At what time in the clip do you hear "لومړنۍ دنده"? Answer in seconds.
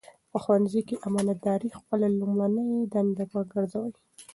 2.19-3.25